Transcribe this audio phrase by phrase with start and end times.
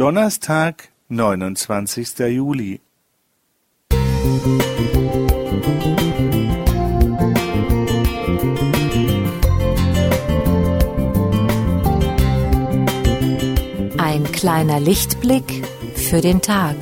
[0.00, 2.80] Donnerstag, neunundzwanzigster Juli.
[13.98, 16.76] Ein kleiner Lichtblick für den Tag.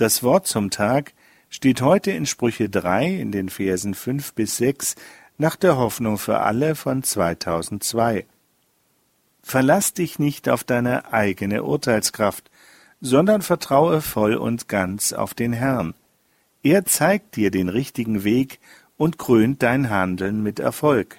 [0.00, 1.12] Das Wort zum Tag
[1.50, 4.94] steht heute in Sprüche 3 in den Versen 5 bis 6
[5.36, 8.24] nach der Hoffnung für alle von 2002.
[9.42, 12.50] Verlass dich nicht auf deine eigene Urteilskraft,
[13.02, 15.92] sondern vertraue voll und ganz auf den Herrn.
[16.62, 18.58] Er zeigt dir den richtigen Weg
[18.96, 21.18] und krönt dein Handeln mit Erfolg.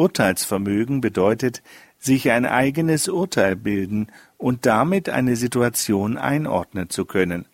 [0.00, 1.62] Urteilsvermögen bedeutet,
[1.98, 4.06] sich ein eigenes Urteil bilden
[4.38, 7.44] und damit eine Situation einordnen zu können.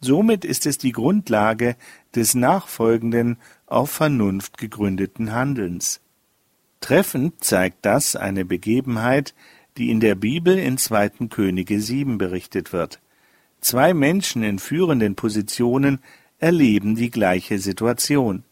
[0.00, 1.76] Somit ist es die Grundlage
[2.14, 6.00] des nachfolgenden, auf Vernunft gegründeten Handelns.
[6.80, 9.34] Treffend zeigt das eine Begebenheit,
[9.76, 11.28] die in der Bibel in 2.
[11.28, 13.00] Könige 7 berichtet wird.
[13.60, 15.98] Zwei Menschen in führenden Positionen
[16.38, 18.44] erleben die gleiche Situation.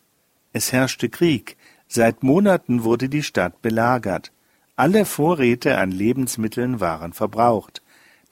[0.52, 1.56] Es herrschte Krieg,
[1.88, 4.32] seit Monaten wurde die Stadt belagert.
[4.76, 7.82] Alle Vorräte an Lebensmitteln waren verbraucht.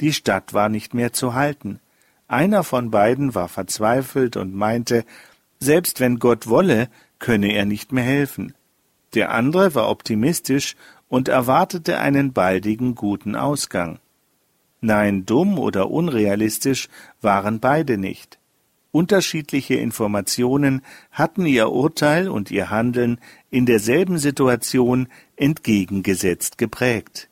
[0.01, 1.81] Die Stadt war nicht mehr zu halten.
[2.29, 5.05] Einer von beiden war verzweifelt und meinte,
[5.61, 6.89] selbst wenn Gott wolle,
[7.19, 8.55] könne er nicht mehr helfen.
[9.15, 10.77] Der andere war optimistisch
[11.09, 13.99] und erwartete einen baldigen guten Ausgang.
[14.81, 16.89] Nein, dumm oder unrealistisch
[17.23, 18.39] waren beide nicht.
[18.95, 23.19] Unterschiedliche Informationen hatten ihr Urteil und ihr Handeln
[23.51, 27.29] in derselben Situation entgegengesetzt geprägt.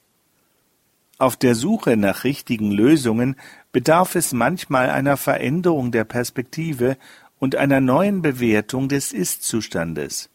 [1.19, 3.37] Auf der Suche nach richtigen Lösungen
[3.71, 6.97] bedarf es manchmal einer Veränderung der Perspektive
[7.39, 10.31] und einer neuen Bewertung des Ist-Zustandes.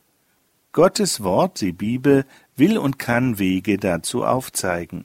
[0.72, 2.24] Gottes Wort, die Bibel,
[2.56, 5.04] will und kann Wege dazu aufzeigen.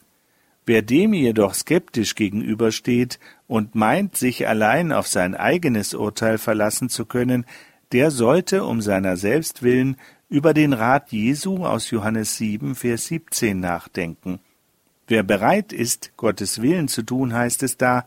[0.64, 3.18] Wer dem jedoch skeptisch gegenübersteht
[3.48, 7.44] und meint, sich allein auf sein eigenes Urteil verlassen zu können,
[7.90, 9.96] der sollte um seiner selbst willen
[10.28, 14.40] über den Rat Jesu aus Johannes 7, Vers 17 nachdenken.
[15.08, 18.06] Wer bereit ist, Gottes Willen zu tun, heißt es da,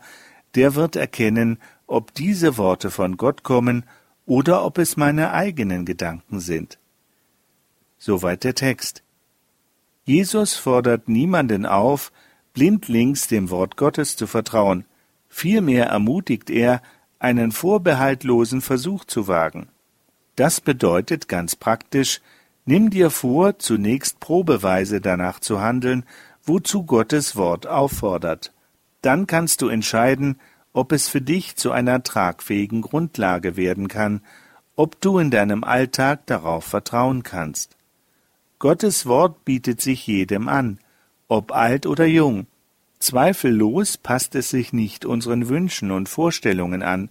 [0.54, 3.84] der wird erkennen, ob diese Worte von Gott kommen
[4.24, 6.78] oder ob es meine eigenen Gedanken sind.
[7.98, 9.02] Soweit der Text.
[10.04, 12.12] Jesus fordert niemanden auf,
[12.56, 14.86] blindlings dem Wort Gottes zu vertrauen,
[15.28, 16.80] vielmehr ermutigt er,
[17.18, 19.68] einen vorbehaltlosen Versuch zu wagen.
[20.36, 22.22] Das bedeutet ganz praktisch,
[22.64, 26.04] nimm dir vor, zunächst probeweise danach zu handeln,
[26.44, 28.54] wozu Gottes Wort auffordert.
[29.02, 30.40] Dann kannst du entscheiden,
[30.72, 34.22] ob es für dich zu einer tragfähigen Grundlage werden kann,
[34.76, 37.76] ob du in deinem Alltag darauf vertrauen kannst.
[38.58, 40.78] Gottes Wort bietet sich jedem an,
[41.28, 42.46] ob alt oder jung.
[42.98, 47.10] Zweifellos passt es sich nicht unseren Wünschen und Vorstellungen an.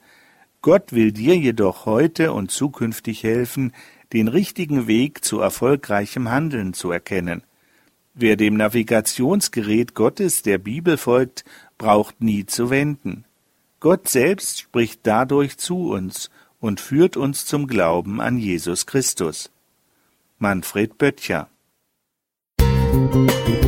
[0.62, 3.72] Gott will dir jedoch heute und zukünftig helfen,
[4.14, 7.44] den richtigen Weg zu erfolgreichem Handeln zu erkennen.
[8.14, 11.44] Wer dem Navigationsgerät Gottes der Bibel folgt,
[11.78, 13.26] braucht nie zu wenden.
[13.80, 19.52] Gott selbst spricht dadurch zu uns und führt uns zum Glauben an Jesus Christus.
[20.40, 21.50] Manfred Böttcher
[22.60, 23.65] Musik